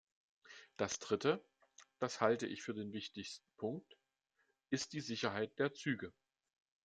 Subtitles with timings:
[0.77, 1.45] Das dritte
[1.99, 3.95] das halte ich für den wichtigsten Punkt
[4.71, 6.11] ist die Sicherheit der Züge.